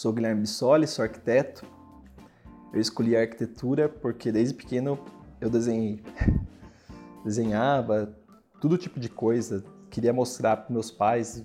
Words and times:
Sou 0.00 0.14
Guilherme 0.14 0.40
Bissoli, 0.40 0.86
sou 0.86 1.02
arquiteto. 1.02 1.62
Eu 2.72 2.80
escolhi 2.80 3.14
a 3.14 3.20
arquitetura 3.20 3.86
porque 3.86 4.32
desde 4.32 4.54
pequeno 4.54 4.98
eu 5.38 5.50
desenhei. 5.50 6.02
Desenhava 7.22 8.10
todo 8.62 8.78
tipo 8.78 8.98
de 8.98 9.10
coisa, 9.10 9.62
queria 9.90 10.10
mostrar 10.10 10.56
para 10.56 10.72
meus 10.72 10.90
pais 10.90 11.44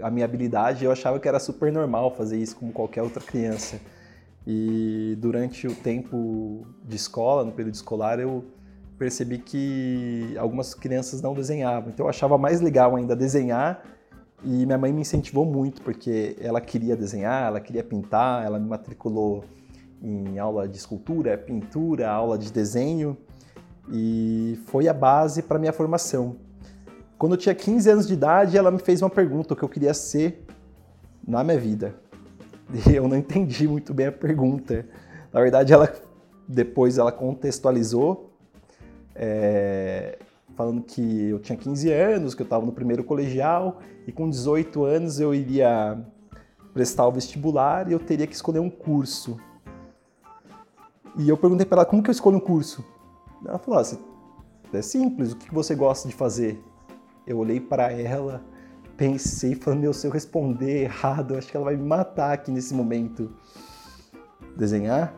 a 0.00 0.08
minha 0.12 0.24
habilidade. 0.24 0.84
Eu 0.84 0.92
achava 0.92 1.18
que 1.18 1.26
era 1.26 1.40
super 1.40 1.72
normal 1.72 2.14
fazer 2.14 2.38
isso 2.38 2.54
como 2.54 2.72
qualquer 2.72 3.02
outra 3.02 3.20
criança. 3.20 3.80
E 4.46 5.18
durante 5.18 5.66
o 5.66 5.74
tempo 5.74 6.64
de 6.84 6.94
escola, 6.94 7.44
no 7.44 7.50
período 7.50 7.74
escolar, 7.74 8.20
eu 8.20 8.44
percebi 8.96 9.38
que 9.38 10.36
algumas 10.38 10.72
crianças 10.72 11.20
não 11.20 11.34
desenhavam. 11.34 11.90
Então 11.90 12.06
eu 12.06 12.10
achava 12.10 12.38
mais 12.38 12.60
legal 12.60 12.94
ainda 12.94 13.16
desenhar 13.16 13.82
e 14.42 14.64
minha 14.66 14.78
mãe 14.78 14.92
me 14.92 15.02
incentivou 15.02 15.44
muito 15.44 15.82
porque 15.82 16.36
ela 16.40 16.60
queria 16.60 16.96
desenhar, 16.96 17.46
ela 17.46 17.60
queria 17.60 17.84
pintar, 17.84 18.44
ela 18.44 18.58
me 18.58 18.68
matriculou 18.68 19.44
em 20.02 20.38
aula 20.38 20.66
de 20.66 20.78
escultura, 20.78 21.36
pintura, 21.36 22.10
aula 22.10 22.38
de 22.38 22.50
desenho 22.50 23.16
e 23.90 24.58
foi 24.66 24.88
a 24.88 24.94
base 24.94 25.42
para 25.42 25.58
minha 25.58 25.72
formação. 25.72 26.36
Quando 27.18 27.32
eu 27.32 27.38
tinha 27.38 27.54
15 27.54 27.90
anos 27.90 28.06
de 28.06 28.14
idade, 28.14 28.56
ela 28.56 28.70
me 28.70 28.78
fez 28.78 29.02
uma 29.02 29.10
pergunta 29.10 29.52
o 29.52 29.56
que 29.56 29.62
eu 29.62 29.68
queria 29.68 29.92
ser 29.92 30.44
na 31.26 31.44
minha 31.44 31.58
vida. 31.58 31.94
E 32.86 32.94
eu 32.94 33.08
não 33.08 33.16
entendi 33.16 33.66
muito 33.66 33.92
bem 33.92 34.06
a 34.06 34.12
pergunta. 34.12 34.86
Na 35.32 35.40
verdade, 35.40 35.72
ela 35.72 35.92
depois 36.46 36.98
ela 36.98 37.10
contextualizou 37.12 38.32
é, 39.14 40.18
falando 40.60 40.82
que 40.82 41.30
eu 41.30 41.38
tinha 41.38 41.56
15 41.56 41.90
anos, 41.90 42.34
que 42.34 42.42
eu 42.42 42.44
estava 42.44 42.66
no 42.66 42.72
primeiro 42.72 43.02
colegial 43.02 43.78
e 44.06 44.12
com 44.12 44.28
18 44.28 44.84
anos 44.84 45.18
eu 45.18 45.34
iria 45.34 45.98
prestar 46.74 47.06
o 47.06 47.12
vestibular 47.12 47.88
e 47.88 47.92
eu 47.92 47.98
teria 47.98 48.26
que 48.26 48.34
escolher 48.34 48.58
um 48.58 48.68
curso. 48.68 49.40
E 51.16 51.26
eu 51.26 51.36
perguntei 51.38 51.64
para 51.64 51.78
ela 51.78 51.86
como 51.86 52.02
que 52.02 52.10
eu 52.10 52.12
escolho 52.12 52.36
um 52.36 52.40
curso. 52.40 52.84
Ela 53.46 53.58
falou: 53.58 53.80
ah, 53.80 54.76
é 54.76 54.82
simples, 54.82 55.32
o 55.32 55.36
que 55.36 55.52
você 55.52 55.74
gosta 55.74 56.06
de 56.06 56.14
fazer? 56.14 56.62
Eu 57.26 57.38
olhei 57.38 57.58
para 57.58 57.90
ela, 57.90 58.44
pensei, 58.98 59.54
falando: 59.54 59.80
meu, 59.80 59.94
se 59.94 60.06
eu 60.06 60.10
responder 60.10 60.82
errado, 60.82 61.38
acho 61.38 61.50
que 61.50 61.56
ela 61.56 61.64
vai 61.64 61.76
me 61.76 61.86
matar 61.86 62.34
aqui 62.34 62.50
nesse 62.50 62.74
momento. 62.74 63.32
Desenhar? 64.54 65.16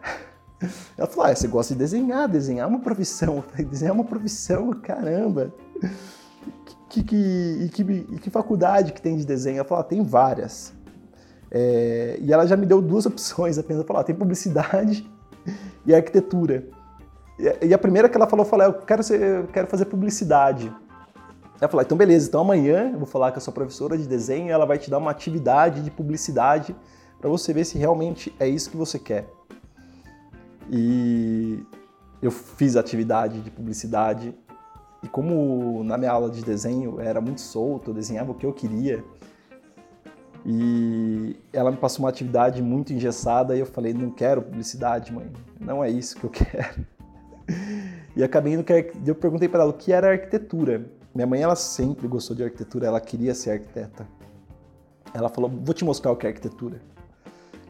Ela 0.96 1.06
falou: 1.06 1.30
ah, 1.30 1.34
você 1.34 1.48
gosta 1.48 1.74
de 1.74 1.78
desenhar, 1.78 2.28
desenhar 2.28 2.64
é 2.64 2.68
uma 2.68 2.80
profissão. 2.80 3.44
Desenhar 3.56 3.90
é 3.90 3.94
uma 3.94 4.04
profissão, 4.04 4.70
caramba. 4.72 5.52
Que, 6.88 7.02
que, 7.02 7.16
e, 7.16 7.68
que, 7.68 7.82
e 7.82 8.18
que 8.18 8.30
faculdade 8.30 8.92
que 8.92 9.00
tem 9.00 9.16
de 9.16 9.24
desenho? 9.24 9.58
Ela 9.58 9.64
falou: 9.64 9.80
ah, 9.80 9.84
tem 9.84 10.02
várias. 10.02 10.72
É, 11.50 12.18
e 12.20 12.32
ela 12.32 12.46
já 12.46 12.56
me 12.56 12.66
deu 12.66 12.80
duas 12.80 13.04
opções 13.06 13.58
apenas. 13.58 13.80
Ela 13.80 13.86
falou: 13.86 14.00
ah, 14.00 14.04
tem 14.04 14.14
publicidade 14.14 15.08
e 15.84 15.94
arquitetura. 15.94 16.64
E, 17.38 17.66
e 17.68 17.74
a 17.74 17.78
primeira 17.78 18.08
que 18.08 18.16
ela 18.16 18.26
falou, 18.26 18.44
eu 18.44 18.50
falei: 18.50 18.66
eu 18.68 18.74
quero, 18.74 19.02
ser, 19.02 19.20
eu 19.20 19.46
quero 19.48 19.66
fazer 19.66 19.86
publicidade. 19.86 20.72
Ela 21.60 21.68
falou: 21.68 21.82
então 21.82 21.96
beleza, 21.96 22.28
então 22.28 22.40
amanhã 22.40 22.90
eu 22.92 22.98
vou 22.98 23.06
falar 23.06 23.32
com 23.32 23.38
a 23.38 23.40
sua 23.40 23.52
professora 23.52 23.96
de 23.96 24.06
desenho 24.06 24.50
ela 24.50 24.66
vai 24.66 24.78
te 24.78 24.90
dar 24.90 24.98
uma 24.98 25.10
atividade 25.10 25.80
de 25.82 25.90
publicidade 25.90 26.74
para 27.20 27.30
você 27.30 27.52
ver 27.52 27.64
se 27.64 27.78
realmente 27.78 28.34
é 28.40 28.48
isso 28.48 28.68
que 28.68 28.76
você 28.76 28.98
quer. 28.98 29.28
E 30.74 31.62
eu 32.22 32.30
fiz 32.30 32.76
atividade 32.76 33.42
de 33.42 33.50
publicidade 33.50 34.34
e 35.02 35.08
como 35.08 35.84
na 35.84 35.98
minha 35.98 36.10
aula 36.10 36.30
de 36.30 36.42
desenho 36.42 36.98
era 36.98 37.20
muito 37.20 37.42
solto, 37.42 37.90
eu 37.90 37.94
desenhava 37.94 38.32
o 38.32 38.34
que 38.34 38.46
eu 38.46 38.54
queria. 38.54 39.04
E 40.46 41.36
ela 41.52 41.70
me 41.70 41.76
passou 41.76 42.04
uma 42.04 42.08
atividade 42.08 42.62
muito 42.62 42.92
engessada 42.92 43.54
e 43.54 43.60
eu 43.60 43.66
falei, 43.66 43.92
não 43.92 44.10
quero 44.10 44.40
publicidade, 44.40 45.12
mãe. 45.12 45.30
Não 45.60 45.84
é 45.84 45.90
isso 45.90 46.16
que 46.16 46.24
eu 46.24 46.30
quero. 46.32 46.86
E 48.16 48.24
acabei 48.24 48.54
indo 48.54 48.64
que 48.64 48.92
eu 49.06 49.14
perguntei 49.14 49.48
para 49.48 49.62
ela 49.62 49.70
o 49.70 49.74
que 49.74 49.92
era 49.92 50.10
arquitetura. 50.10 50.86
Minha 51.14 51.26
mãe 51.26 51.42
ela 51.42 51.54
sempre 51.54 52.08
gostou 52.08 52.34
de 52.34 52.44
arquitetura, 52.44 52.86
ela 52.86 53.00
queria 53.00 53.34
ser 53.34 53.50
arquiteta. 53.50 54.08
Ela 55.12 55.28
falou, 55.28 55.50
vou 55.50 55.74
te 55.74 55.84
mostrar 55.84 56.10
o 56.12 56.16
que 56.16 56.26
é 56.26 56.30
arquitetura. 56.30 56.80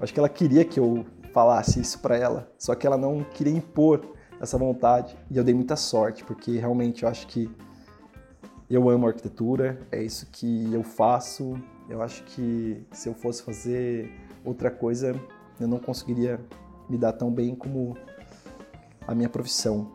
Acho 0.01 0.13
que 0.13 0.21
ela 0.21 0.29
queria 0.29 0.65
que 0.65 0.79
eu 0.79 1.05
falasse 1.33 1.81
isso 1.81 1.99
para 2.01 2.17
ela, 2.17 2.53
só 2.59 2.75
que 2.75 2.87
ela 2.87 2.97
não 2.97 3.25
queria 3.25 3.53
impor 3.53 4.05
essa 4.41 4.59
vontade 4.59 5.17
e 5.31 5.37
eu 5.37 5.45
dei 5.45 5.55
muita 5.55 5.77
sorte, 5.77 6.25
porque 6.25 6.59
realmente 6.59 7.05
eu 7.05 7.09
acho 7.09 7.27
que 7.27 7.51
eu 8.75 8.89
amo 8.89 9.07
arquitetura, 9.07 9.79
é 9.91 10.03
isso 10.03 10.27
que 10.33 10.73
eu 10.73 10.83
faço. 10.83 11.61
Eu 11.91 12.01
acho 12.01 12.25
que 12.25 12.83
se 12.91 13.07
eu 13.07 13.13
fosse 13.13 13.43
fazer 13.43 14.11
outra 14.43 14.71
coisa, 14.71 15.15
eu 15.61 15.69
não 15.69 15.79
conseguiria 15.79 16.41
me 16.89 16.97
dar 16.97 17.13
tão 17.13 17.31
bem 17.31 17.55
como 17.55 17.95
a 19.07 19.15
minha 19.15 19.29
profissão. 19.29 19.93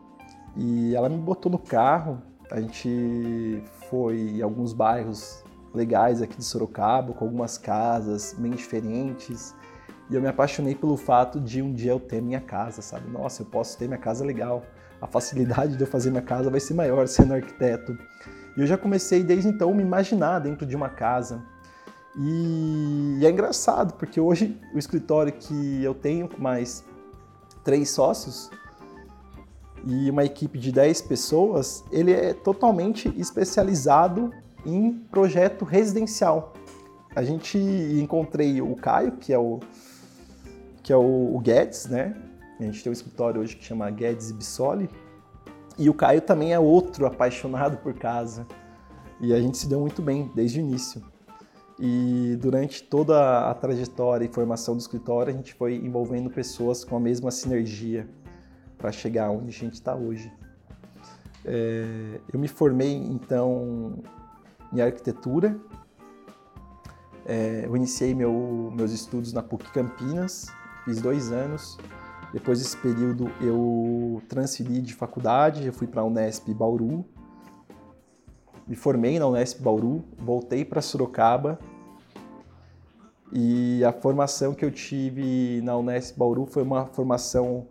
E 0.56 0.94
ela 0.94 1.08
me 1.08 1.18
botou 1.18 1.50
no 1.50 1.58
carro, 1.58 2.22
a 2.50 2.60
gente 2.60 3.62
foi 3.90 4.16
em 4.36 4.42
alguns 4.42 4.72
bairros 4.72 5.42
legais 5.74 6.22
aqui 6.22 6.36
de 6.36 6.44
Sorocaba, 6.44 7.12
com 7.12 7.24
algumas 7.24 7.58
casas 7.58 8.34
bem 8.38 8.52
diferentes. 8.52 9.56
E 10.10 10.14
eu 10.14 10.20
me 10.20 10.28
apaixonei 10.28 10.74
pelo 10.74 10.96
fato 10.96 11.40
de 11.40 11.60
um 11.60 11.72
dia 11.72 11.92
eu 11.92 12.00
ter 12.00 12.22
minha 12.22 12.40
casa, 12.40 12.80
sabe? 12.80 13.10
Nossa, 13.10 13.42
eu 13.42 13.46
posso 13.46 13.76
ter 13.76 13.86
minha 13.86 13.98
casa 13.98 14.24
legal. 14.24 14.62
A 15.00 15.06
facilidade 15.06 15.76
de 15.76 15.82
eu 15.82 15.86
fazer 15.86 16.10
minha 16.10 16.22
casa 16.22 16.50
vai 16.50 16.60
ser 16.60 16.74
maior 16.74 17.06
sendo 17.08 17.34
arquiteto. 17.34 17.96
E 18.56 18.60
eu 18.60 18.66
já 18.66 18.78
comecei 18.78 19.22
desde 19.22 19.48
então 19.48 19.70
a 19.70 19.74
me 19.74 19.82
imaginar 19.82 20.38
dentro 20.38 20.66
de 20.66 20.74
uma 20.74 20.88
casa. 20.88 21.42
E 22.16 23.20
é 23.22 23.30
engraçado, 23.30 23.94
porque 23.94 24.20
hoje 24.20 24.58
o 24.74 24.78
escritório 24.78 25.32
que 25.32 25.84
eu 25.84 25.94
tenho 25.94 26.28
mais 26.38 26.84
três 27.62 27.90
sócios 27.90 28.50
e 29.86 30.10
uma 30.10 30.24
equipe 30.24 30.58
de 30.58 30.72
10 30.72 31.02
pessoas, 31.02 31.84
ele 31.92 32.12
é 32.12 32.34
totalmente 32.34 33.08
especializado 33.16 34.32
em 34.66 34.92
projeto 35.10 35.64
residencial. 35.64 36.54
A 37.14 37.22
gente 37.22 37.58
encontrei 37.58 38.60
o 38.60 38.74
Caio, 38.74 39.12
que 39.12 39.32
é 39.32 39.38
o 39.38 39.60
que 40.88 40.92
é 40.94 40.96
o, 40.96 41.36
o 41.36 41.38
Guedes, 41.38 41.84
né? 41.84 42.16
A 42.58 42.62
gente 42.62 42.82
tem 42.82 42.88
um 42.88 42.94
escritório 42.94 43.42
hoje 43.42 43.54
que 43.54 43.62
chama 43.62 43.90
Guedes 43.90 44.30
e 44.30 44.32
Bissoli. 44.32 44.88
E 45.76 45.90
o 45.90 45.92
Caio 45.92 46.22
também 46.22 46.54
é 46.54 46.58
outro 46.58 47.04
apaixonado 47.04 47.76
por 47.76 47.92
casa. 47.92 48.46
E 49.20 49.34
a 49.34 49.38
gente 49.38 49.58
se 49.58 49.68
deu 49.68 49.80
muito 49.80 50.00
bem 50.00 50.32
desde 50.34 50.58
o 50.58 50.62
início. 50.62 51.02
E 51.78 52.38
durante 52.40 52.82
toda 52.82 53.50
a 53.50 53.54
trajetória 53.54 54.24
e 54.24 54.28
formação 54.28 54.74
do 54.74 54.80
escritório, 54.80 55.30
a 55.30 55.36
gente 55.36 55.52
foi 55.52 55.74
envolvendo 55.74 56.30
pessoas 56.30 56.84
com 56.84 56.96
a 56.96 57.00
mesma 57.00 57.30
sinergia 57.30 58.08
para 58.78 58.90
chegar 58.90 59.30
onde 59.30 59.50
a 59.50 59.58
gente 59.58 59.74
está 59.74 59.94
hoje. 59.94 60.32
É, 61.44 62.18
eu 62.32 62.40
me 62.40 62.48
formei, 62.48 62.94
então, 62.94 64.02
em 64.72 64.80
arquitetura. 64.80 65.54
É, 67.26 67.66
eu 67.66 67.76
iniciei 67.76 68.14
meu, 68.14 68.72
meus 68.74 68.90
estudos 68.90 69.34
na 69.34 69.42
PUC 69.42 69.70
Campinas 69.70 70.46
fiz 70.84 71.00
dois 71.00 71.32
anos. 71.32 71.78
Depois 72.32 72.58
desse 72.58 72.76
período 72.76 73.30
eu 73.40 74.22
transferi 74.28 74.80
de 74.80 74.94
faculdade, 74.94 75.66
eu 75.66 75.72
fui 75.72 75.86
para 75.86 76.02
a 76.02 76.04
Unesp 76.04 76.48
Bauru, 76.52 77.04
me 78.66 78.76
formei 78.76 79.18
na 79.18 79.26
Unesp 79.26 79.62
Bauru, 79.62 80.04
voltei 80.18 80.64
para 80.64 80.82
Sorocaba 80.82 81.58
e 83.32 83.82
a 83.82 83.92
formação 83.92 84.54
que 84.54 84.64
eu 84.64 84.70
tive 84.70 85.60
na 85.62 85.76
Unesp 85.76 86.18
Bauru 86.18 86.44
foi 86.44 86.62
uma 86.62 86.86
formação 86.86 87.66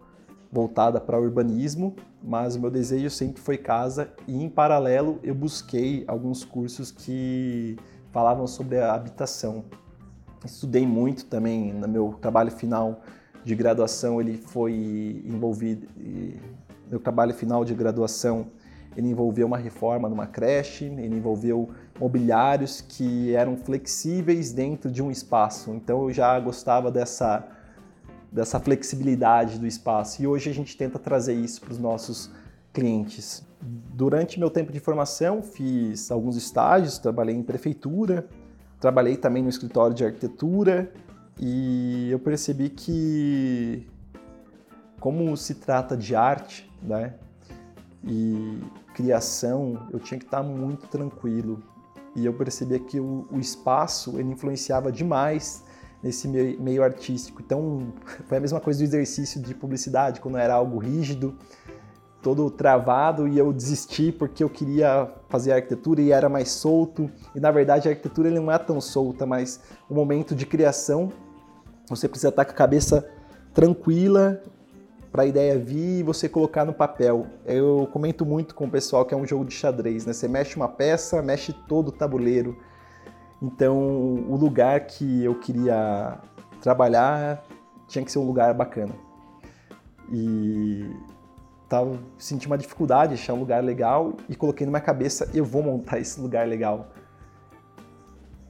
voltada 0.52 1.00
para 1.00 1.20
urbanismo, 1.20 1.96
mas 2.24 2.56
o 2.56 2.60
meu 2.60 2.72
desejo 2.72 3.10
sempre 3.10 3.42
foi 3.42 3.58
casa 3.58 4.12
e 4.28 4.44
em 4.44 4.50
paralelo 4.50 5.20
eu 5.22 5.36
busquei 5.36 6.04
alguns 6.08 6.44
cursos 6.44 6.90
que 6.90 7.78
falavam 8.12 8.48
sobre 8.48 8.80
a 8.80 8.94
habitação. 8.94 9.66
Estudei 10.46 10.86
muito 10.86 11.26
também 11.26 11.74
no 11.74 11.88
meu 11.88 12.16
trabalho 12.22 12.52
final 12.52 13.02
de 13.44 13.56
graduação, 13.56 14.20
ele 14.20 14.38
foi 14.38 15.24
envolvido, 15.26 15.88
meu 16.90 17.00
trabalho 17.00 17.34
final 17.34 17.64
de 17.64 17.74
graduação, 17.74 18.48
ele 18.96 19.10
envolveu 19.10 19.48
uma 19.48 19.58
reforma 19.58 20.10
numa 20.10 20.28
creche, 20.28 20.86
ele 20.86 21.16
envolveu 21.16 21.70
mobiliários 22.00 22.82
que 22.82 23.34
eram 23.34 23.56
flexíveis 23.56 24.52
dentro 24.52 24.92
de 24.92 25.02
um 25.02 25.12
espaço. 25.12 25.72
Então 25.72 26.04
eu 26.04 26.14
já 26.14 26.40
gostava 26.40 26.92
dessa 26.92 27.48
dessa 28.30 28.60
flexibilidade 28.60 29.58
do 29.58 29.66
espaço 29.66 30.22
e 30.22 30.28
hoje 30.28 30.50
a 30.50 30.54
gente 30.54 30.76
tenta 30.76 31.00
trazer 31.00 31.34
isso 31.34 31.62
para 31.62 31.72
os 31.72 31.80
nossos 31.80 32.30
clientes. 32.74 33.46
Durante 33.62 34.40
meu 34.40 34.50
tempo 34.50 34.72
de 34.72 34.80
formação, 34.80 35.42
fiz 35.42 36.12
alguns 36.12 36.36
estágios, 36.36 36.98
trabalhei 36.98 37.36
em 37.36 37.42
prefeitura, 37.42 38.28
Trabalhei 38.80 39.18
também 39.18 39.42
no 39.42 39.50
escritório 39.50 39.96
de 39.96 40.06
arquitetura 40.06 40.92
e 41.40 42.10
eu 42.12 42.20
percebi 42.20 42.70
que, 42.70 43.88
como 45.00 45.36
se 45.36 45.56
trata 45.56 45.96
de 45.98 46.16
arte, 46.16 46.70
né, 46.82 47.16
e 48.04 48.62
criação, 48.94 49.88
eu 49.92 50.00
tinha 50.00 50.18
que 50.18 50.26
estar 50.26 50.44
muito 50.44 50.88
tranquilo. 50.88 51.62
E 52.16 52.26
eu 52.26 52.34
percebi 52.34 52.80
que 52.80 53.00
o, 53.00 53.28
o 53.32 53.40
espaço 53.40 54.20
ele 54.20 54.32
influenciava 54.32 54.92
demais 54.92 55.64
nesse 56.02 56.28
meio 56.28 56.84
artístico. 56.84 57.42
Então, 57.42 57.94
foi 58.26 58.38
a 58.38 58.42
mesma 58.42 58.60
coisa 58.60 58.80
do 58.80 58.84
exercício 58.84 59.42
de 59.42 59.54
publicidade, 59.54 60.20
quando 60.20 60.38
era 60.38 60.54
algo 60.54 60.78
rígido, 60.78 61.38
todo 62.28 62.52
travado, 62.52 63.26
e 63.26 63.40
eu 63.40 63.54
desisti 63.54 64.12
porque 64.12 64.44
eu 64.44 64.50
queria 64.50 65.10
fazer 65.30 65.54
arquitetura 65.54 66.02
e 66.02 66.12
era 66.12 66.28
mais 66.28 66.50
solto. 66.52 67.10
E 67.34 67.40
na 67.40 67.50
verdade, 67.52 67.88
a 67.88 67.92
arquitetura 67.92 68.28
ele 68.28 68.38
não 68.38 68.52
é 68.52 68.58
tão 68.58 68.82
solta, 68.82 69.26
mas 69.26 69.62
o 69.90 69.94
momento 69.96 70.36
de 70.36 70.46
criação, 70.46 71.10
você 71.88 72.06
precisa 72.06 72.28
estar 72.28 72.44
com 72.44 72.52
a 72.52 72.54
cabeça 72.54 73.10
tranquila 73.54 74.42
para 75.10 75.24
a 75.24 75.26
ideia 75.26 75.58
vir 75.58 76.00
e 76.00 76.04
você 76.04 76.28
colocar 76.28 76.66
no 76.66 76.74
papel. 76.74 77.28
Eu 77.46 77.88
comento 77.94 78.26
muito 78.26 78.54
com 78.54 78.66
o 78.66 78.70
pessoal 78.70 79.06
que 79.06 79.14
é 79.14 79.18
um 79.18 79.26
jogo 79.26 79.46
de 79.46 79.54
xadrez, 79.54 80.06
né? 80.06 80.12
Você 80.12 80.28
mexe 80.28 80.58
uma 80.58 80.68
peça, 80.68 81.22
mexe 81.22 81.54
todo 81.54 81.88
o 81.88 81.92
tabuleiro. 81.94 82.58
Então, 83.42 83.78
o 84.28 84.36
lugar 84.36 84.82
que 84.82 85.24
eu 85.24 85.36
queria 85.36 86.20
trabalhar 86.60 87.42
tinha 87.88 88.04
que 88.04 88.12
ser 88.12 88.20
um 88.20 88.26
lugar 88.26 88.54
bacana. 88.54 88.94
E 90.12 90.92
tava 91.68 92.00
senti 92.18 92.48
uma 92.48 92.58
dificuldade 92.58 93.16
de 93.16 93.22
achar 93.22 93.34
um 93.34 93.40
lugar 93.40 93.64
legal 93.64 94.14
e 94.30 94.36
coloquei 94.36 94.66
na 94.66 94.72
minha 94.72 94.82
cabeça 94.82 95.30
eu 95.34 95.44
vou 95.44 95.62
montar 95.62 96.00
esse 96.00 96.20
lugar 96.20 96.48
legal. 96.48 96.88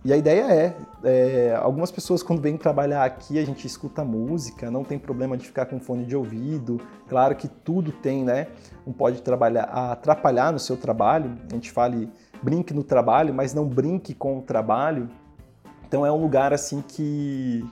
E 0.06 0.14
a 0.14 0.16
ideia 0.16 0.44
é, 0.44 0.78
é, 1.04 1.56
algumas 1.56 1.92
pessoas 1.92 2.24
quando 2.24 2.42
vêm 2.42 2.56
trabalhar 2.56 3.04
aqui, 3.04 3.38
a 3.38 3.46
gente 3.46 3.68
escuta 3.68 4.06
música, 4.06 4.72
não 4.72 4.82
tem 4.82 4.98
problema 4.98 5.36
de 5.36 5.46
ficar 5.46 5.66
com 5.66 5.82
fone 5.82 6.06
de 6.06 6.16
ouvido. 6.16 6.80
Claro 7.10 7.36
que 7.36 7.48
tudo 7.48 7.92
tem, 7.92 8.24
né? 8.24 8.48
Não 8.86 8.94
pode 8.94 9.22
trabalhar, 9.22 9.64
atrapalhar 9.64 10.54
no 10.54 10.60
seu 10.60 10.78
trabalho. 10.78 11.38
A 11.52 11.54
gente 11.54 11.72
fale, 11.72 12.10
brinque 12.42 12.74
no 12.74 12.86
trabalho, 12.86 13.34
mas 13.34 13.54
não 13.54 13.66
brinque 13.66 14.14
com 14.14 14.38
o 14.38 14.42
trabalho. 14.42 15.10
Então 15.86 16.06
é 16.06 16.12
um 16.12 16.22
lugar 16.22 16.54
assim 16.54 16.82
que 16.88 17.66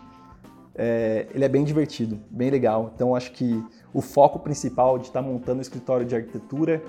é, 0.75 1.27
ele 1.33 1.45
é 1.45 1.49
bem 1.49 1.63
divertido, 1.63 2.19
bem 2.29 2.49
legal. 2.49 2.91
Então 2.93 3.15
acho 3.15 3.31
que 3.31 3.63
o 3.93 4.01
foco 4.01 4.39
principal 4.39 4.99
de 4.99 5.07
estar 5.07 5.21
montando 5.21 5.59
o 5.59 5.61
escritório 5.61 6.05
de 6.05 6.15
arquitetura 6.15 6.83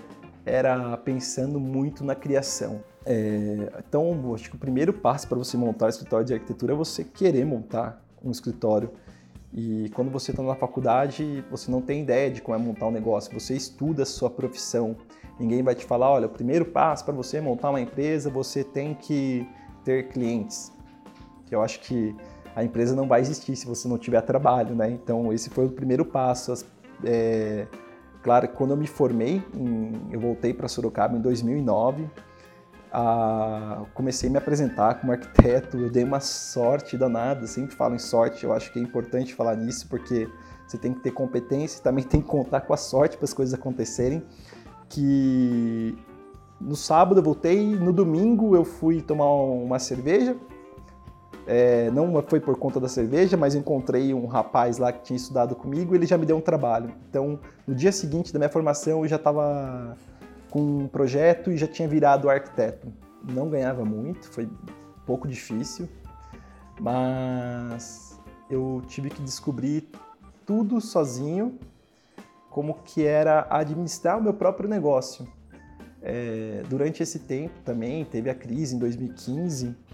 era 0.45 0.97
pensando 0.99 1.59
muito 1.59 2.05
na 2.05 2.15
criação. 2.15 2.81
É, 3.05 3.73
então, 3.87 4.35
acho 4.35 4.51
que 4.51 4.57
o 4.57 4.59
primeiro 4.59 4.93
passo 4.93 5.29
para 5.29 5.39
você 5.39 5.57
montar 5.57 5.87
um 5.87 5.89
escritório 5.89 6.27
de 6.27 6.35
arquitetura 6.35 6.73
é 6.73 6.77
você 6.77 7.05
querer 7.05 7.45
montar 7.45 8.05
um 8.25 8.31
escritório. 8.31 8.91
E 9.53 9.91
quando 9.95 10.11
você 10.11 10.33
está 10.33 10.43
na 10.43 10.55
faculdade, 10.55 11.45
você 11.51 11.71
não 11.71 11.81
tem 11.81 12.03
ideia 12.03 12.31
de 12.31 12.43
como 12.43 12.57
é 12.57 12.61
montar 12.61 12.87
um 12.87 12.91
negócio, 12.91 13.33
você 13.33 13.55
estuda 13.55 14.03
a 14.03 14.07
sua 14.07 14.29
profissão. 14.29 14.97
Ninguém 15.39 15.63
vai 15.63 15.75
te 15.75 15.85
falar, 15.85 16.11
olha, 16.11 16.27
o 16.27 16.31
primeiro 16.31 16.65
passo 16.65 17.05
para 17.05 17.15
você 17.15 17.41
montar 17.41 17.71
uma 17.71 17.81
empresa, 17.81 18.29
você 18.29 18.65
tem 18.65 18.95
que 18.95 19.47
ter 19.85 20.09
clientes. 20.09 20.73
Eu 21.51 21.63
acho 21.63 21.81
que 21.81 22.15
a 22.57 22.65
empresa 22.65 22.97
não 22.97 23.07
vai 23.07 23.21
existir 23.21 23.55
se 23.55 23.67
você 23.67 23.87
não 23.87 23.99
tiver 23.99 24.21
trabalho, 24.23 24.75
né? 24.75 24.91
Então, 24.91 25.33
esse 25.33 25.49
foi 25.51 25.67
o 25.67 25.71
primeiro 25.71 26.05
passo. 26.05 26.53
É, 27.05 27.69
Claro, 28.27 28.49
quando 28.49 28.73
eu 28.73 28.77
me 28.77 28.89
formei, 28.89 29.41
em, 29.55 29.93
eu 30.11 30.19
voltei 30.19 30.53
para 30.53 30.67
Sorocaba 30.67 31.17
em 31.17 31.21
2009, 31.21 32.11
ah, 32.93 33.85
comecei 33.95 34.29
a 34.29 34.33
me 34.33 34.37
apresentar 34.37 34.95
como 34.95 35.13
arquiteto, 35.13 35.77
eu 35.77 35.89
dei 35.89 36.03
uma 36.03 36.19
sorte 36.19 36.99
danada, 36.99 37.47
sempre 37.47 37.77
falo 37.77 37.95
em 37.95 38.01
sorte, 38.01 38.43
eu 38.43 38.53
acho 38.53 38.73
que 38.73 38.81
é 38.81 38.83
importante 38.83 39.33
falar 39.33 39.55
nisso, 39.55 39.87
porque 39.89 40.29
você 40.67 40.77
tem 40.77 40.93
que 40.93 40.99
ter 40.99 41.13
competência 41.13 41.79
e 41.79 41.83
também 41.83 42.03
tem 42.03 42.21
que 42.21 42.27
contar 42.27 42.63
com 42.63 42.75
a 42.75 42.77
sorte 42.77 43.17
para 43.17 43.27
as 43.27 43.33
coisas 43.33 43.55
acontecerem, 43.55 44.21
que 44.89 45.97
no 46.61 46.75
sábado 46.75 47.21
eu 47.21 47.23
voltei, 47.23 47.77
no 47.77 47.93
domingo 47.93 48.57
eu 48.57 48.65
fui 48.65 49.01
tomar 49.01 49.33
uma 49.33 49.79
cerveja, 49.79 50.37
é, 51.47 51.91
não 51.93 52.23
foi 52.27 52.41
por 52.41 52.59
conta 52.59 52.81
da 52.81 52.89
cerveja, 52.89 53.37
mas 53.37 53.55
encontrei 53.55 54.13
um 54.13 54.27
rapaz 54.27 54.79
lá 54.79 54.93
que 54.93 55.05
tinha 55.05 55.17
estudado 55.17 55.55
comigo 55.55 55.95
e 55.95 55.99
ele 55.99 56.07
já 56.07 56.19
me 56.19 56.27
deu 56.27 56.37
um 56.37 56.41
trabalho. 56.41 56.93
Então, 57.09 57.39
no 57.67 57.75
dia 57.75 57.93
seguinte 57.93 58.33
da 58.33 58.39
minha 58.39 58.49
formação, 58.49 59.03
eu 59.03 59.09
já 59.09 59.17
estava 59.17 59.97
com 60.51 60.61
um 60.61 60.89
projeto 60.89 61.53
e 61.53 61.57
já 61.57 61.69
tinha 61.69 61.87
virado 61.87 62.29
arquiteto. 62.29 62.93
Não 63.23 63.49
ganhava 63.49 63.85
muito, 63.85 64.29
foi 64.29 64.47
um 64.47 65.05
pouco 65.07 65.29
difícil, 65.29 65.89
mas 66.81 68.21
eu 68.51 68.83
tive 68.89 69.09
que 69.09 69.23
descobrir 69.23 69.89
tudo 70.45 70.81
sozinho, 70.81 71.59
como 72.51 72.75
que 72.85 73.05
era 73.05 73.47
administrar 73.51 74.19
o 74.19 74.23
meu 74.23 74.35
próprio 74.35 74.69
negócio. 74.69 75.27
É, 76.03 76.63
durante 76.69 77.03
esse 77.03 77.21
tempo 77.21 77.55
também 77.65 78.05
teve 78.05 78.31
a 78.31 78.35
crise 78.35 78.77
em 78.77 78.79
2015 78.79 79.86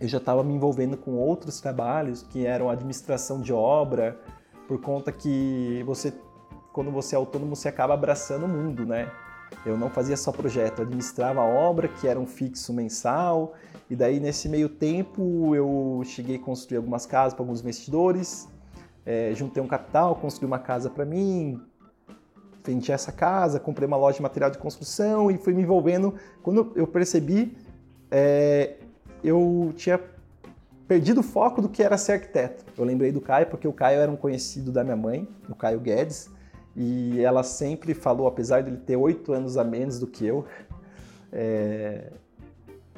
eu 0.00 0.08
já 0.08 0.18
estava 0.18 0.42
me 0.42 0.54
envolvendo 0.54 0.96
com 0.96 1.12
outros 1.12 1.60
trabalhos 1.60 2.22
que 2.22 2.46
eram 2.46 2.70
administração 2.70 3.40
de 3.40 3.52
obra, 3.52 4.18
por 4.66 4.80
conta 4.80 5.12
que 5.12 5.82
você, 5.84 6.12
quando 6.72 6.90
você 6.90 7.14
é 7.14 7.18
autônomo, 7.18 7.54
você 7.54 7.68
acaba 7.68 7.92
abraçando 7.92 8.46
o 8.46 8.48
mundo, 8.48 8.86
né? 8.86 9.10
Eu 9.66 9.76
não 9.76 9.90
fazia 9.90 10.16
só 10.16 10.32
projeto, 10.32 10.78
eu 10.78 10.84
administrava 10.84 11.40
a 11.40 11.44
obra, 11.44 11.88
que 11.88 12.08
era 12.08 12.18
um 12.18 12.26
fixo 12.26 12.72
mensal, 12.72 13.54
e 13.90 13.96
daí 13.96 14.20
nesse 14.20 14.48
meio 14.48 14.68
tempo 14.68 15.54
eu 15.54 16.02
cheguei 16.04 16.36
a 16.36 16.38
construir 16.38 16.78
algumas 16.78 17.04
casas 17.04 17.34
para 17.34 17.42
alguns 17.42 17.60
investidores, 17.60 18.48
é, 19.04 19.32
juntei 19.34 19.62
um 19.62 19.66
capital, 19.66 20.14
construí 20.14 20.46
uma 20.46 20.58
casa 20.58 20.88
para 20.88 21.04
mim, 21.04 21.60
vendi 22.64 22.92
essa 22.92 23.10
casa, 23.10 23.58
comprei 23.58 23.86
uma 23.86 23.96
loja 23.96 24.16
de 24.16 24.22
material 24.22 24.50
de 24.50 24.58
construção 24.58 25.30
e 25.30 25.36
fui 25.36 25.52
me 25.52 25.62
envolvendo. 25.62 26.14
Quando 26.42 26.72
eu 26.76 26.86
percebi, 26.86 27.56
é, 28.10 28.76
eu 29.22 29.72
tinha 29.76 30.00
perdido 30.86 31.20
o 31.20 31.22
foco 31.22 31.62
do 31.62 31.68
que 31.68 31.82
era 31.82 31.96
ser 31.96 32.12
arquiteto. 32.12 32.64
Eu 32.76 32.84
lembrei 32.84 33.12
do 33.12 33.20
Caio 33.20 33.46
porque 33.46 33.68
o 33.68 33.72
Caio 33.72 34.00
era 34.00 34.10
um 34.10 34.16
conhecido 34.16 34.72
da 34.72 34.82
minha 34.82 34.96
mãe, 34.96 35.28
o 35.48 35.54
Caio 35.54 35.78
Guedes, 35.78 36.30
e 36.74 37.20
ela 37.20 37.42
sempre 37.42 37.94
falou, 37.94 38.26
apesar 38.26 38.62
de 38.62 38.70
ele 38.70 38.78
ter 38.78 38.96
oito 38.96 39.32
anos 39.32 39.56
a 39.56 39.64
menos 39.64 39.98
do 39.98 40.06
que 40.06 40.26
eu, 40.26 40.44
é, 41.32 42.10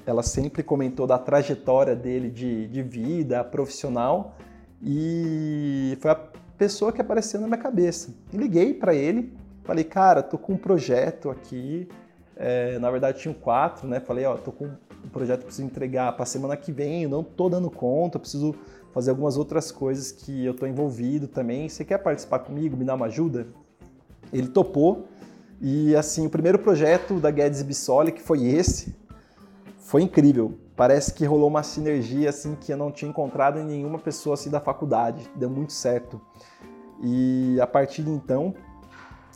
ela 0.06 0.22
sempre 0.22 0.62
comentou 0.62 1.06
da 1.06 1.18
trajetória 1.18 1.94
dele 1.94 2.30
de, 2.30 2.66
de 2.68 2.82
vida 2.82 3.42
profissional 3.44 4.36
e 4.82 5.96
foi 6.00 6.10
a 6.10 6.20
pessoa 6.56 6.92
que 6.92 7.00
apareceu 7.00 7.40
na 7.40 7.46
minha 7.46 7.58
cabeça. 7.58 8.14
liguei 8.32 8.74
para 8.74 8.94
ele, 8.94 9.32
falei, 9.64 9.84
cara, 9.84 10.22
tô 10.22 10.38
com 10.38 10.54
um 10.54 10.58
projeto 10.58 11.30
aqui, 11.30 11.88
é, 12.36 12.78
na 12.78 12.90
verdade 12.90 13.20
tinha 13.20 13.34
quatro, 13.34 13.86
né? 13.86 14.00
Falei, 14.00 14.24
ó, 14.24 14.36
tô 14.36 14.50
com 14.50 14.70
projeto 15.10 15.40
que 15.40 15.46
preciso 15.46 15.66
entregar 15.66 16.12
para 16.12 16.24
semana 16.24 16.56
que 16.56 16.72
vem, 16.72 17.04
eu 17.04 17.08
não 17.08 17.20
estou 17.20 17.48
dando 17.50 17.70
conta, 17.70 18.18
preciso 18.18 18.54
fazer 18.92 19.10
algumas 19.10 19.36
outras 19.36 19.70
coisas 19.70 20.12
que 20.12 20.44
eu 20.44 20.52
estou 20.52 20.68
envolvido 20.68 21.26
também. 21.26 21.68
Você 21.68 21.84
quer 21.84 21.98
participar 21.98 22.40
comigo, 22.40 22.76
me 22.76 22.84
dar 22.84 22.94
uma 22.94 23.06
ajuda? 23.06 23.46
Ele 24.32 24.48
topou 24.48 25.08
e 25.60 25.94
assim, 25.94 26.26
o 26.26 26.30
primeiro 26.30 26.58
projeto 26.58 27.20
da 27.20 27.30
Guedes 27.30 27.62
Bissoli, 27.62 28.10
que 28.10 28.20
foi 28.20 28.44
esse, 28.46 28.94
foi 29.78 30.02
incrível. 30.02 30.58
Parece 30.74 31.14
que 31.14 31.24
rolou 31.24 31.48
uma 31.48 31.62
sinergia 31.62 32.30
assim 32.30 32.56
que 32.56 32.72
eu 32.72 32.76
não 32.76 32.90
tinha 32.90 33.08
encontrado 33.08 33.60
em 33.60 33.64
nenhuma 33.64 33.98
pessoa 33.98 34.34
assim 34.34 34.50
da 34.50 34.60
faculdade. 34.60 35.30
Deu 35.36 35.48
muito 35.48 35.72
certo. 35.72 36.20
E 37.00 37.58
a 37.60 37.66
partir 37.66 38.02
de 38.02 38.10
então, 38.10 38.54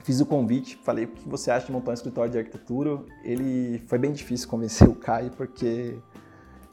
Fiz 0.07 0.21
o 0.21 0.25
convite, 0.25 0.77
falei 0.85 1.05
o 1.05 1.09
que 1.09 1.29
você 1.29 1.51
acha 1.51 1.67
de 1.67 1.73
montar 1.73 1.91
um 1.91 1.95
escritório 1.95 2.31
de 2.31 2.39
arquitetura. 2.39 3.01
Ele 3.25 3.83
foi 3.89 3.99
bem 3.99 4.13
difícil 4.13 4.49
convencer 4.49 4.87
o 4.89 4.95
Caio, 4.95 5.33
porque 5.33 5.99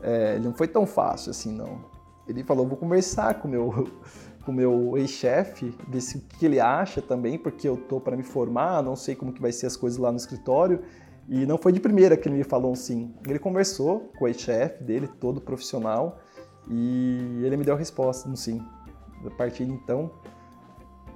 é, 0.04 0.38
não 0.38 0.54
foi 0.54 0.68
tão 0.68 0.86
fácil 0.86 1.32
assim, 1.32 1.52
não. 1.52 1.84
Ele 2.28 2.44
falou, 2.44 2.68
vou 2.68 2.78
conversar 2.78 3.42
com 3.42 3.48
meu, 3.48 3.92
o 4.48 4.52
meu 4.52 4.96
ex-chefe, 5.00 5.76
ver 5.88 5.98
o 5.98 6.38
que 6.38 6.46
ele 6.46 6.60
acha 6.60 7.02
também, 7.02 7.40
porque 7.40 7.68
eu 7.68 7.76
tô 7.76 8.00
para 8.00 8.16
me 8.16 8.22
formar, 8.22 8.84
não 8.84 8.96
sei 8.96 9.16
como 9.16 9.34
que 9.34 9.42
vai 9.42 9.52
ser 9.52 9.66
as 9.66 9.76
coisas 9.76 9.98
lá 9.98 10.12
no 10.12 10.18
escritório. 10.18 10.84
E 11.28 11.44
não 11.48 11.58
foi 11.58 11.72
de 11.72 11.80
primeira 11.80 12.16
que 12.16 12.30
ele 12.30 12.38
me 12.38 12.44
falou 12.44 12.72
um 12.72 12.76
sim. 12.76 13.16
Ele 13.28 13.40
conversou 13.40 14.12
com 14.16 14.26
o 14.26 14.28
ex-chefe 14.28 14.84
dele, 14.84 15.08
todo 15.08 15.42
profissional, 15.42 16.20
e 16.70 17.42
ele 17.44 17.58
me 17.58 17.64
deu 17.64 17.74
a 17.74 17.78
resposta, 17.80 18.30
um 18.30 18.36
sim. 18.36 18.64
A 19.26 19.32
partir 19.32 19.66
de 19.66 19.72
então, 19.72 20.12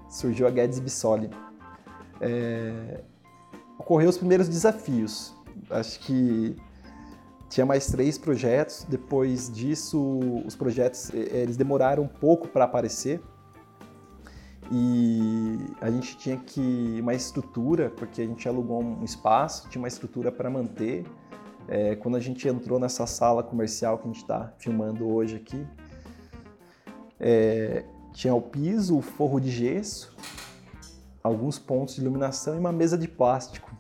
surgiu 0.09 0.47
a 0.47 0.50
Guedes 0.50 0.79
Bissoli 0.79 1.29
é, 2.21 3.01
ocorreu 3.77 4.09
os 4.09 4.17
primeiros 4.17 4.47
desafios. 4.47 5.36
Acho 5.69 6.00
que 6.00 6.55
tinha 7.50 7.65
mais 7.65 7.88
três 7.88 8.17
projetos. 8.17 8.86
Depois 8.88 9.51
disso, 9.51 10.19
os 10.45 10.55
projetos 10.55 11.12
eles 11.13 11.57
demoraram 11.57 12.03
um 12.03 12.07
pouco 12.07 12.47
para 12.47 12.65
aparecer 12.65 13.21
e 14.71 15.57
a 15.79 15.89
gente 15.89 16.17
tinha 16.17 16.38
que 16.38 16.97
uma 17.00 17.13
estrutura 17.13 17.89
porque 17.89 18.21
a 18.21 18.25
gente 18.25 18.47
alugou 18.47 18.83
um 18.83 19.03
espaço, 19.03 19.69
tinha 19.69 19.81
uma 19.81 19.88
estrutura 19.88 20.31
para 20.31 20.50
manter. 20.50 21.05
É, 21.69 21.95
quando 21.95 22.15
a 22.15 22.19
gente 22.19 22.47
entrou 22.47 22.79
nessa 22.79 23.05
sala 23.05 23.43
comercial 23.43 23.97
que 23.97 24.03
a 24.03 24.07
gente 24.07 24.21
está 24.21 24.53
filmando 24.57 25.07
hoje 25.07 25.36
aqui, 25.36 25.65
é, 27.19 27.83
tinha 28.13 28.33
o 28.33 28.41
piso, 28.41 28.97
o 28.97 29.01
forro 29.01 29.39
de 29.39 29.50
gesso 29.50 30.15
alguns 31.27 31.60
pontos 31.60 31.96
de 31.96 32.01
iluminação 32.01 32.55
e 32.55 32.60
uma 32.60 32.72
mesa 32.72 32.98
de 32.98 33.07
plástico. 33.07 33.72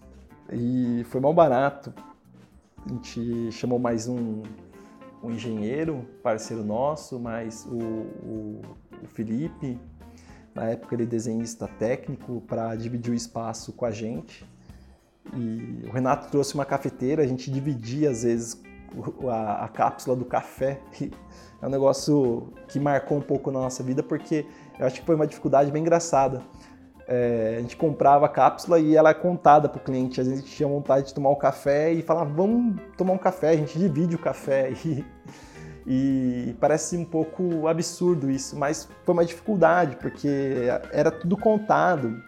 E 0.51 1.03
foi 1.09 1.19
mal 1.19 1.33
barato. 1.33 1.93
A 2.85 2.89
gente 2.89 3.51
chamou 3.51 3.79
mais 3.79 4.07
um, 4.07 4.43
um 5.21 5.31
engenheiro, 5.31 6.07
parceiro 6.23 6.63
nosso, 6.63 7.19
mas 7.19 7.65
o, 7.65 7.77
o, 7.77 8.61
o 9.03 9.07
Felipe, 9.07 9.79
na 10.55 10.69
época 10.69 10.95
ele 10.95 11.05
desenhista 11.05 11.67
técnico, 11.67 12.41
para 12.47 12.75
dividir 12.75 13.11
o 13.11 13.15
espaço 13.15 13.73
com 13.73 13.85
a 13.85 13.91
gente. 13.91 14.45
E 15.35 15.85
o 15.85 15.91
Renato 15.91 16.29
trouxe 16.29 16.53
uma 16.53 16.65
cafeteira, 16.65 17.21
a 17.23 17.27
gente 17.27 17.51
dividia 17.51 18.09
às 18.09 18.23
vezes 18.23 18.61
a, 19.29 19.65
a 19.65 19.67
cápsula 19.67 20.15
do 20.15 20.25
café. 20.25 20.79
é 21.61 21.65
um 21.65 21.69
negócio 21.69 22.53
que 22.67 22.79
marcou 22.79 23.17
um 23.17 23.21
pouco 23.21 23.51
na 23.51 23.59
nossa 23.59 23.83
vida, 23.83 24.01
porque 24.01 24.45
eu 24.79 24.85
acho 24.85 24.99
que 24.99 25.05
foi 25.05 25.15
uma 25.15 25.27
dificuldade 25.27 25.71
bem 25.71 25.81
engraçada. 25.81 26.41
É, 27.07 27.55
a 27.57 27.61
gente 27.61 27.77
comprava 27.77 28.25
a 28.25 28.29
cápsula 28.29 28.79
e 28.79 28.95
ela 28.95 29.11
é 29.11 29.13
contada 29.13 29.69
para 29.69 29.79
o 29.79 29.83
cliente. 29.83 30.19
Às 30.19 30.27
vezes 30.27 30.43
a 30.43 30.45
gente 30.45 30.55
tinha 30.55 30.67
vontade 30.67 31.07
de 31.07 31.13
tomar 31.13 31.29
um 31.29 31.35
café 31.35 31.93
e 31.93 32.01
falava, 32.01 32.29
vamos 32.29 32.75
tomar 32.97 33.13
um 33.13 33.17
café, 33.17 33.51
a 33.51 33.55
gente 33.55 33.79
divide 33.79 34.15
o 34.15 34.19
café. 34.19 34.73
E, 35.89 36.49
e 36.49 36.53
parece 36.59 36.97
um 36.97 37.05
pouco 37.05 37.65
absurdo 37.65 38.29
isso, 38.29 38.57
mas 38.57 38.89
foi 39.05 39.13
uma 39.13 39.23
dificuldade, 39.23 39.95
porque 39.95 40.67
era 40.91 41.09
tudo 41.09 41.37
contado. 41.37 42.21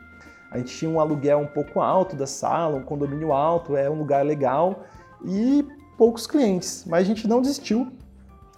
A 0.50 0.58
gente 0.58 0.78
tinha 0.78 0.90
um 0.90 0.98
aluguel 0.98 1.40
um 1.40 1.48
pouco 1.48 1.82
alto 1.82 2.16
da 2.16 2.26
sala, 2.26 2.78
um 2.78 2.84
condomínio 2.84 3.34
alto, 3.34 3.76
é 3.76 3.90
um 3.90 3.98
lugar 3.98 4.26
legal 4.26 4.86
e 5.26 5.68
poucos 5.98 6.26
clientes, 6.26 6.86
mas 6.88 7.02
a 7.02 7.04
gente 7.04 7.28
não 7.28 7.42
desistiu. 7.42 7.92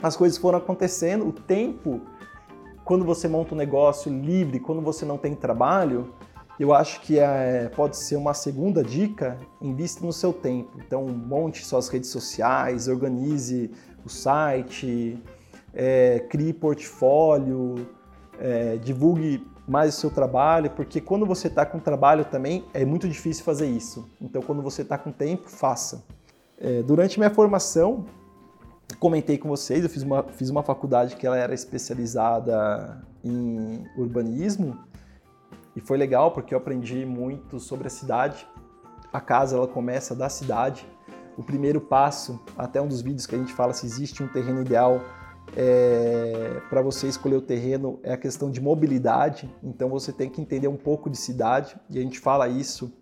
As 0.01 0.15
coisas 0.15 0.37
foram 0.37 0.59
acontecendo, 0.59 1.27
o 1.27 1.33
tempo 1.33 2.01
quando 2.83 3.05
você 3.05 3.27
monta 3.27 3.53
um 3.53 3.57
negócio 3.57 4.11
livre, 4.11 4.59
quando 4.59 4.81
você 4.81 5.05
não 5.05 5.17
tem 5.17 5.35
trabalho, 5.35 6.13
eu 6.59 6.73
acho 6.73 7.01
que 7.01 7.17
é, 7.17 7.69
pode 7.75 7.97
ser 7.97 8.15
uma 8.15 8.33
segunda 8.33 8.83
dica, 8.83 9.37
invista 9.61 10.05
no 10.05 10.13
seu 10.13 10.31
tempo. 10.31 10.77
Então, 10.85 11.07
monte 11.07 11.65
suas 11.65 11.87
redes 11.89 12.09
sociais, 12.09 12.87
organize 12.87 13.71
o 14.05 14.09
site, 14.09 15.21
é, 15.73 16.19
crie 16.29 16.53
portfólio, 16.53 17.87
é, 18.39 18.77
divulgue 18.77 19.45
mais 19.67 19.95
o 19.95 19.99
seu 19.99 20.09
trabalho, 20.09 20.69
porque 20.71 20.99
quando 20.99 21.25
você 21.25 21.47
está 21.47 21.65
com 21.65 21.79
trabalho 21.79 22.25
também 22.25 22.65
é 22.73 22.83
muito 22.83 23.07
difícil 23.07 23.43
fazer 23.43 23.67
isso. 23.67 24.09
Então, 24.19 24.41
quando 24.41 24.61
você 24.61 24.81
está 24.81 24.97
com 24.97 25.11
tempo, 25.11 25.49
faça. 25.49 26.03
É, 26.59 26.83
durante 26.83 27.17
minha 27.17 27.31
formação, 27.31 28.05
comentei 28.99 29.37
com 29.37 29.49
vocês, 29.49 29.83
eu 29.83 29.89
fiz 29.89 30.03
uma, 30.03 30.23
fiz 30.23 30.49
uma 30.49 30.63
faculdade 30.63 31.15
que 31.15 31.25
ela 31.25 31.37
era 31.37 31.53
especializada 31.53 33.05
em 33.23 33.85
urbanismo 33.97 34.77
e 35.75 35.81
foi 35.81 35.97
legal 35.97 36.31
porque 36.31 36.53
eu 36.53 36.57
aprendi 36.57 37.05
muito 37.05 37.59
sobre 37.59 37.87
a 37.87 37.89
cidade. 37.89 38.47
A 39.11 39.21
casa 39.21 39.55
ela 39.55 39.67
começa 39.67 40.15
da 40.15 40.29
cidade. 40.29 40.85
O 41.37 41.43
primeiro 41.43 41.79
passo, 41.79 42.39
até 42.57 42.81
um 42.81 42.87
dos 42.87 43.01
vídeos 43.01 43.25
que 43.25 43.35
a 43.35 43.37
gente 43.37 43.53
fala 43.53 43.73
se 43.73 43.85
existe 43.85 44.21
um 44.21 44.27
terreno 44.27 44.61
ideal 44.61 45.01
é, 45.55 46.61
para 46.69 46.81
você 46.81 47.07
escolher 47.07 47.35
o 47.35 47.41
terreno 47.41 47.99
é 48.03 48.13
a 48.13 48.17
questão 48.17 48.49
de 48.49 48.61
mobilidade. 48.61 49.53
Então 49.63 49.89
você 49.89 50.11
tem 50.11 50.29
que 50.29 50.41
entender 50.41 50.67
um 50.67 50.77
pouco 50.77 51.09
de 51.09 51.17
cidade 51.17 51.75
e 51.89 51.97
a 51.97 52.01
gente 52.01 52.19
fala 52.19 52.47
isso 52.47 52.93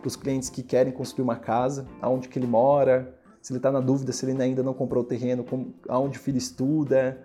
para 0.00 0.08
os 0.08 0.16
clientes 0.16 0.48
que 0.48 0.62
querem 0.62 0.92
construir 0.92 1.24
uma 1.24 1.36
casa, 1.36 1.86
aonde 2.00 2.28
que 2.28 2.38
ele 2.38 2.46
mora, 2.46 3.17
se 3.48 3.52
ele 3.54 3.58
está 3.60 3.72
na 3.72 3.80
dúvida 3.80 4.12
se 4.12 4.26
ele 4.26 4.42
ainda 4.42 4.62
não 4.62 4.74
comprou 4.74 5.02
o 5.02 5.06
terreno, 5.06 5.42
como, 5.42 5.72
aonde 5.88 6.18
o 6.18 6.20
filho 6.20 6.36
estuda, 6.36 7.18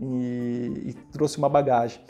e, 0.00 0.88
e 0.88 0.96
trouxe 1.12 1.38
uma 1.38 1.48
bagagem. 1.48 2.02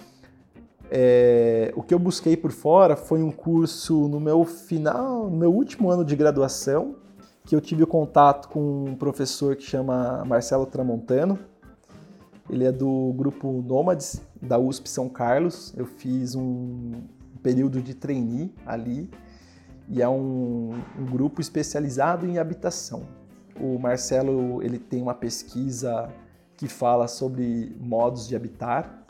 É, 0.90 1.70
o 1.76 1.82
que 1.82 1.92
eu 1.92 1.98
busquei 1.98 2.34
por 2.34 2.50
fora 2.50 2.96
foi 2.96 3.22
um 3.22 3.30
curso 3.30 4.08
no 4.08 4.18
meu 4.18 4.42
final, 4.46 5.28
no 5.28 5.36
meu 5.36 5.52
último 5.52 5.90
ano 5.90 6.02
de 6.02 6.16
graduação, 6.16 6.96
que 7.44 7.54
eu 7.54 7.60
tive 7.60 7.84
contato 7.84 8.48
com 8.48 8.86
um 8.86 8.94
professor 8.94 9.54
que 9.54 9.64
chama 9.64 10.24
Marcelo 10.24 10.64
Tramontano. 10.64 11.38
Ele 12.48 12.64
é 12.64 12.72
do 12.72 13.12
grupo 13.14 13.62
Nômades 13.66 14.22
da 14.40 14.58
USP 14.58 14.88
São 14.88 15.10
Carlos. 15.10 15.74
Eu 15.76 15.84
fiz 15.84 16.34
um 16.34 17.02
período 17.42 17.82
de 17.82 17.92
trainee 17.92 18.50
ali 18.64 19.10
e 19.90 20.00
é 20.00 20.08
um, 20.08 20.72
um 20.98 21.04
grupo 21.04 21.42
especializado 21.42 22.26
em 22.26 22.38
habitação. 22.38 23.20
O 23.60 23.78
Marcelo 23.78 24.62
ele 24.62 24.78
tem 24.78 25.02
uma 25.02 25.14
pesquisa 25.14 26.12
que 26.56 26.68
fala 26.68 27.08
sobre 27.08 27.76
modos 27.80 28.26
de 28.26 28.36
habitar 28.36 29.04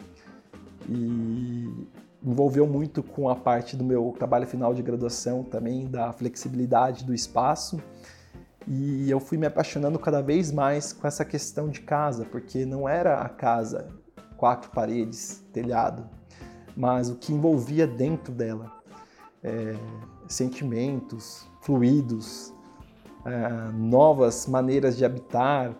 e 0.88 1.88
envolveu 2.22 2.66
muito 2.66 3.02
com 3.02 3.28
a 3.28 3.37
parte 3.37 3.76
do 3.76 3.84
meu 3.84 4.14
trabalho 4.16 4.46
final 4.46 4.72
de 4.72 4.82
graduação 4.82 5.42
também 5.42 5.87
da 5.87 6.12
flexibilidade 6.12 7.04
do 7.04 7.14
espaço. 7.14 7.80
E 8.66 9.11
eu 9.11 9.18
fui 9.18 9.37
me 9.37 9.46
apaixonando 9.46 9.99
cada 9.99 10.22
vez 10.22 10.52
mais 10.52 10.92
com 10.92 11.06
essa 11.06 11.25
questão 11.25 11.68
de 11.68 11.80
casa 11.80 12.25
porque 12.25 12.64
não 12.64 12.88
era 12.88 13.20
a 13.20 13.28
casa 13.28 13.88
quatro 14.37 14.70
paredes 14.70 15.44
telhado 15.52 16.08
mas 16.76 17.11
o 17.11 17.16
que 17.16 17.32
envolvia 17.32 17.87
dentro 17.87 18.32
dela 18.32 18.72
é, 19.42 19.75
sentimentos 20.28 21.46
fluidos 21.61 22.52
é, 23.25 23.73
novas 23.73 24.47
maneiras 24.47 24.97
de 24.97 25.05
habitar, 25.05 25.73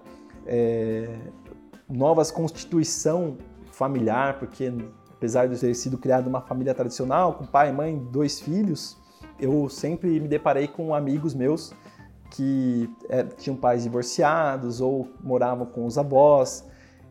é, 0.47 1.09
novas 1.89 2.31
constituição 2.31 3.37
familiar, 3.71 4.39
porque 4.39 4.73
apesar 5.11 5.47
de 5.47 5.55
eu 5.55 5.61
ter 5.61 5.75
sido 5.75 5.99
criado 5.99 6.27
uma 6.27 6.41
família 6.41 6.75
tradicional, 6.75 7.35
com 7.35 7.47
pai, 7.47 7.73
mãe, 7.73 7.99
dois 8.11 8.41
filhos, 8.41 8.97
eu 9.39 9.69
sempre 9.69 10.21
me 10.21 10.29
deparei 10.29 10.69
com 10.69 10.95
amigos 10.95 11.35
meus 11.35 11.73
que 12.31 12.89
é, 13.09 13.23
tinham 13.25 13.57
pais 13.57 13.83
divorciados 13.83 14.81
ou 14.81 15.09
moravam 15.23 15.67
com 15.67 15.85
os 15.85 15.99
avós. 15.99 16.67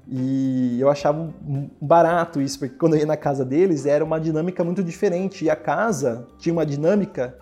E 0.07 0.77
eu 0.79 0.89
achava 0.89 1.31
barato 1.79 2.41
isso, 2.41 2.57
porque 2.57 2.75
quando 2.75 2.95
eu 2.95 3.01
ia 3.01 3.05
na 3.05 3.15
casa 3.15 3.45
deles 3.45 3.85
era 3.85 4.03
uma 4.03 4.19
dinâmica 4.19 4.63
muito 4.63 4.83
diferente. 4.83 5.45
E 5.45 5.49
a 5.49 5.55
casa 5.55 6.27
tinha 6.39 6.51
uma 6.51 6.65
dinâmica 6.65 7.37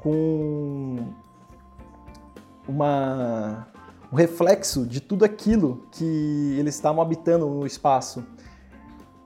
com 0.00 1.12
uma, 2.68 3.66
um 4.12 4.16
reflexo 4.16 4.86
de 4.86 5.00
tudo 5.00 5.24
aquilo 5.24 5.86
que 5.90 6.56
eles 6.58 6.74
estavam 6.74 7.02
habitando 7.02 7.46
no 7.46 7.66
espaço. 7.66 8.24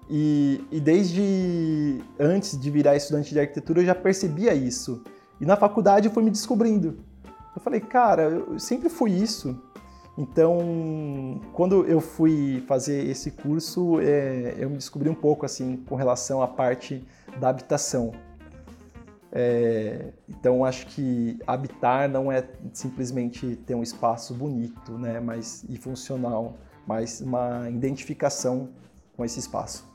E, 0.08 0.64
e, 0.70 0.78
desde 0.78 2.00
antes 2.18 2.58
de 2.58 2.70
virar 2.70 2.94
estudante 2.94 3.32
de 3.32 3.40
arquitetura 3.40 3.80
eu 3.80 3.86
já 3.86 3.94
percebia 3.94 4.54
isso. 4.54 5.02
E 5.40 5.44
na 5.44 5.56
faculdade 5.56 6.06
eu 6.06 6.12
fui 6.12 6.22
me 6.22 6.30
descobrindo. 6.30 6.98
Eu 7.54 7.60
falei, 7.60 7.80
cara, 7.80 8.22
eu 8.22 8.58
sempre 8.58 8.88
fui 8.88 9.10
isso. 9.10 9.60
Então, 10.16 11.40
quando 11.52 11.84
eu 11.84 12.00
fui 12.00 12.64
fazer 12.66 13.06
esse 13.06 13.30
curso, 13.30 14.00
é, 14.00 14.54
eu 14.58 14.70
me 14.70 14.76
descobri 14.76 15.10
um 15.10 15.14
pouco 15.14 15.44
assim 15.44 15.76
com 15.88 15.94
relação 15.94 16.40
à 16.40 16.48
parte 16.48 17.04
da 17.38 17.50
habitação. 17.50 18.12
É, 19.38 20.14
então 20.26 20.64
acho 20.64 20.86
que 20.86 21.38
habitar 21.46 22.08
não 22.08 22.32
é 22.32 22.42
simplesmente 22.72 23.54
ter 23.66 23.74
um 23.74 23.82
espaço 23.82 24.32
bonito, 24.32 24.92
né, 24.92 25.20
mas 25.20 25.62
e 25.68 25.76
funcional, 25.76 26.56
mas 26.86 27.20
uma 27.20 27.68
identificação 27.68 28.70
com 29.14 29.26
esse 29.26 29.38
espaço. 29.38 29.86